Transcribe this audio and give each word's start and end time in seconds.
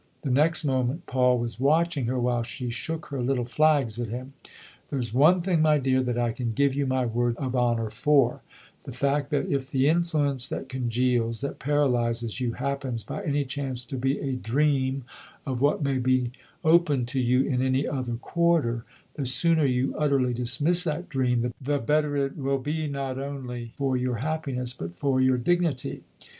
The 0.23 0.31
next 0.31 0.65
moment 0.65 1.05
Paul 1.05 1.37
was 1.37 1.59
watching 1.59 2.05
her 2.07 2.17
while 2.17 2.41
she 2.41 2.71
shook 2.71 3.09
her 3.09 3.21
little 3.21 3.45
flags 3.45 3.99
at 3.99 4.07
him." 4.07 4.33
There's 4.89 5.13
one 5.13 5.41
thing, 5.41 5.61
my 5.61 5.77
dear, 5.77 6.01
that 6.01 6.17
I 6.17 6.31
can 6.31 6.53
give 6.53 6.73
you 6.73 6.87
my 6.87 7.05
word 7.05 7.37
of 7.37 7.55
honour 7.55 7.91
for 7.91 8.41
the 8.85 8.93
fact 8.93 9.29
that 9.29 9.45
if 9.51 9.69
the 9.69 9.87
influence 9.87 10.47
that 10.47 10.69
congeals, 10.69 11.41
that 11.41 11.59
paralyses 11.59 12.39
you, 12.39 12.53
happens 12.53 13.03
by 13.03 13.23
any 13.23 13.45
chance 13.45 13.85
to 13.85 13.95
be 13.95 14.17
a 14.19 14.33
dream 14.37 15.03
of 15.45 15.61
what 15.61 15.83
may 15.83 15.99
be 15.99 16.31
open 16.65 17.05
to 17.05 17.19
you 17.19 17.43
in 17.43 17.61
any 17.61 17.87
other 17.87 18.15
quarter, 18.15 18.83
the 19.13 19.27
sooner 19.27 19.65
you 19.65 19.93
utterly 19.95 20.33
dismiss 20.33 20.83
that 20.83 21.09
dream 21.09 21.53
the 21.61 21.77
better 21.77 22.17
it 22.17 22.35
will 22.37 22.57
be 22.57 22.87
not 22.87 23.19
only 23.19 23.71
for 23.77 23.95
your 23.95 24.15
happiness, 24.15 24.73
but 24.73 24.97
for 24.97 25.21
your 25.21 25.37
dignity. 25.37 26.01